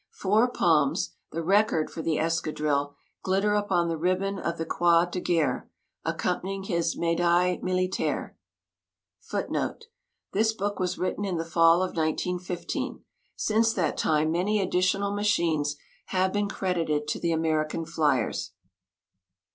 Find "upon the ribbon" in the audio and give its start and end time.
3.53-4.39